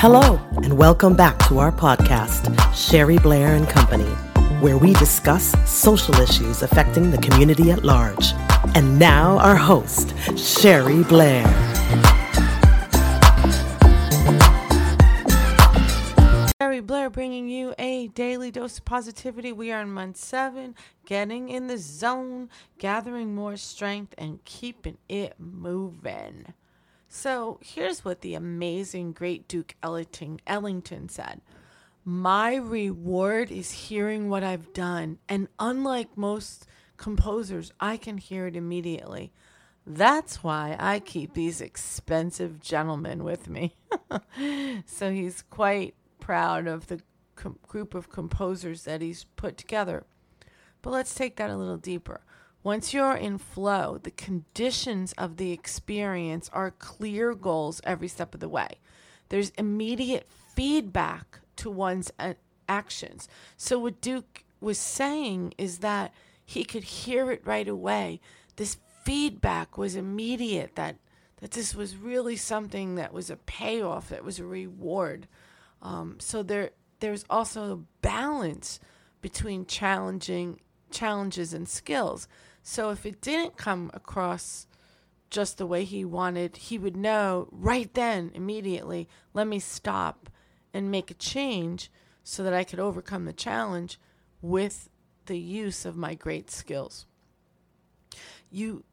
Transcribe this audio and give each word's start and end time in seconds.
Hello, 0.00 0.40
and 0.62 0.78
welcome 0.78 1.16
back 1.16 1.36
to 1.48 1.58
our 1.58 1.72
podcast, 1.72 2.54
Sherry 2.72 3.18
Blair 3.18 3.56
and 3.56 3.68
Company, 3.68 4.08
where 4.60 4.78
we 4.78 4.92
discuss 4.92 5.56
social 5.68 6.14
issues 6.20 6.62
affecting 6.62 7.10
the 7.10 7.18
community 7.18 7.72
at 7.72 7.82
large. 7.82 8.32
And 8.76 8.96
now, 8.96 9.38
our 9.38 9.56
host, 9.56 10.14
Sherry 10.38 11.02
Blair. 11.02 11.42
Sherry 16.60 16.78
Blair 16.78 17.10
bringing 17.10 17.48
you 17.48 17.74
a 17.76 18.06
daily 18.14 18.52
dose 18.52 18.78
of 18.78 18.84
positivity. 18.84 19.50
We 19.52 19.72
are 19.72 19.82
in 19.82 19.90
month 19.90 20.18
seven, 20.18 20.76
getting 21.06 21.48
in 21.48 21.66
the 21.66 21.76
zone, 21.76 22.50
gathering 22.78 23.34
more 23.34 23.56
strength, 23.56 24.14
and 24.16 24.44
keeping 24.44 24.98
it 25.08 25.34
moving. 25.40 26.54
So 27.08 27.58
here's 27.62 28.04
what 28.04 28.20
the 28.20 28.34
amazing 28.34 29.12
great 29.12 29.48
Duke 29.48 29.74
Ellington, 29.82 30.40
Ellington 30.46 31.08
said 31.08 31.40
My 32.04 32.54
reward 32.54 33.50
is 33.50 33.70
hearing 33.70 34.28
what 34.28 34.44
I've 34.44 34.72
done. 34.74 35.18
And 35.28 35.48
unlike 35.58 36.16
most 36.16 36.66
composers, 36.98 37.72
I 37.80 37.96
can 37.96 38.18
hear 38.18 38.46
it 38.46 38.56
immediately. 38.56 39.32
That's 39.86 40.44
why 40.44 40.76
I 40.78 41.00
keep 41.00 41.32
these 41.32 41.62
expensive 41.62 42.60
gentlemen 42.60 43.24
with 43.24 43.48
me. 43.48 43.74
so 44.84 45.10
he's 45.10 45.42
quite 45.48 45.94
proud 46.20 46.66
of 46.66 46.88
the 46.88 47.00
com- 47.36 47.58
group 47.66 47.94
of 47.94 48.10
composers 48.10 48.84
that 48.84 49.00
he's 49.00 49.24
put 49.24 49.56
together. 49.56 50.04
But 50.82 50.90
let's 50.90 51.14
take 51.14 51.36
that 51.36 51.48
a 51.48 51.56
little 51.56 51.78
deeper. 51.78 52.20
Once 52.62 52.92
you're 52.92 53.14
in 53.14 53.38
flow, 53.38 53.98
the 54.02 54.10
conditions 54.10 55.12
of 55.12 55.36
the 55.36 55.52
experience 55.52 56.50
are 56.52 56.72
clear 56.72 57.34
goals 57.34 57.80
every 57.84 58.08
step 58.08 58.34
of 58.34 58.40
the 58.40 58.48
way. 58.48 58.68
There's 59.28 59.50
immediate 59.50 60.26
feedback 60.54 61.40
to 61.56 61.70
one's 61.70 62.10
actions. 62.68 63.28
So, 63.56 63.78
what 63.78 64.00
Duke 64.00 64.44
was 64.60 64.78
saying 64.78 65.54
is 65.56 65.78
that 65.78 66.12
he 66.44 66.64
could 66.64 66.84
hear 66.84 67.30
it 67.30 67.42
right 67.44 67.68
away. 67.68 68.20
This 68.56 68.78
feedback 69.04 69.78
was 69.78 69.94
immediate, 69.94 70.74
that, 70.74 70.96
that 71.40 71.52
this 71.52 71.74
was 71.74 71.96
really 71.96 72.36
something 72.36 72.96
that 72.96 73.12
was 73.12 73.30
a 73.30 73.36
payoff, 73.36 74.08
that 74.08 74.24
was 74.24 74.40
a 74.40 74.44
reward. 74.44 75.28
Um, 75.80 76.16
so, 76.18 76.42
there, 76.42 76.70
there's 76.98 77.24
also 77.30 77.72
a 77.72 78.02
balance 78.02 78.80
between 79.20 79.66
challenging 79.66 80.60
challenges 80.90 81.52
and 81.52 81.68
skills. 81.68 82.28
So 82.62 82.90
if 82.90 83.06
it 83.06 83.20
didn't 83.20 83.56
come 83.56 83.90
across 83.94 84.66
just 85.30 85.58
the 85.58 85.66
way 85.66 85.84
he 85.84 86.04
wanted, 86.04 86.56
he 86.56 86.78
would 86.78 86.96
know 86.96 87.48
right 87.50 87.92
then, 87.94 88.30
immediately, 88.34 89.08
let 89.34 89.46
me 89.46 89.58
stop 89.58 90.30
and 90.72 90.90
make 90.90 91.10
a 91.10 91.14
change 91.14 91.90
so 92.22 92.42
that 92.42 92.54
I 92.54 92.64
could 92.64 92.80
overcome 92.80 93.24
the 93.24 93.32
challenge 93.32 93.98
with 94.42 94.90
the 95.26 95.38
use 95.38 95.84
of 95.84 95.96
my 95.96 96.14
great 96.14 96.50
skills. 96.50 97.06
You 98.50 98.84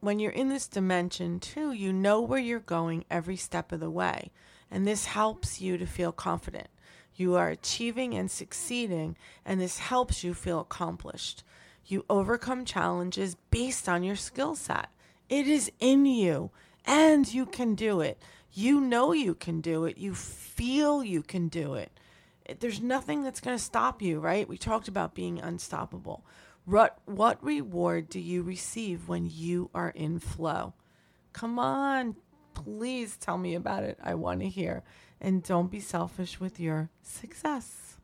when 0.00 0.18
you're 0.18 0.32
in 0.32 0.48
this 0.48 0.66
dimension 0.66 1.38
too, 1.40 1.72
you 1.72 1.92
know 1.92 2.22
where 2.22 2.38
you're 2.38 2.58
going 2.58 3.04
every 3.10 3.36
step 3.36 3.70
of 3.70 3.80
the 3.80 3.90
way, 3.90 4.30
and 4.70 4.86
this 4.86 5.04
helps 5.04 5.60
you 5.60 5.76
to 5.76 5.86
feel 5.86 6.12
confident. 6.12 6.68
You 7.14 7.34
are 7.34 7.50
achieving 7.50 8.14
and 8.14 8.30
succeeding, 8.30 9.16
and 9.44 9.60
this 9.60 9.78
helps 9.78 10.24
you 10.24 10.32
feel 10.32 10.60
accomplished. 10.60 11.44
You 11.90 12.04
overcome 12.08 12.64
challenges 12.64 13.36
based 13.50 13.88
on 13.88 14.04
your 14.04 14.16
skill 14.16 14.54
set. 14.54 14.90
It 15.28 15.48
is 15.48 15.72
in 15.80 16.06
you, 16.06 16.52
and 16.84 17.32
you 17.32 17.46
can 17.46 17.74
do 17.74 18.00
it. 18.00 18.22
You 18.52 18.80
know 18.80 19.12
you 19.12 19.34
can 19.34 19.60
do 19.60 19.84
it. 19.84 19.98
You 19.98 20.14
feel 20.14 21.02
you 21.02 21.22
can 21.22 21.48
do 21.48 21.74
it. 21.74 21.90
There's 22.60 22.80
nothing 22.80 23.22
that's 23.22 23.40
going 23.40 23.56
to 23.56 23.62
stop 23.62 24.02
you, 24.02 24.20
right? 24.20 24.48
We 24.48 24.56
talked 24.56 24.88
about 24.88 25.14
being 25.14 25.40
unstoppable. 25.40 26.24
What, 26.64 26.98
what 27.06 27.42
reward 27.42 28.08
do 28.08 28.20
you 28.20 28.42
receive 28.42 29.08
when 29.08 29.28
you 29.30 29.70
are 29.74 29.90
in 29.90 30.20
flow? 30.20 30.74
Come 31.32 31.58
on, 31.58 32.16
please 32.54 33.16
tell 33.16 33.38
me 33.38 33.54
about 33.54 33.82
it. 33.82 33.98
I 34.02 34.14
want 34.14 34.40
to 34.40 34.48
hear. 34.48 34.82
And 35.20 35.42
don't 35.42 35.70
be 35.70 35.80
selfish 35.80 36.38
with 36.38 36.60
your 36.60 36.90
success. 37.02 37.96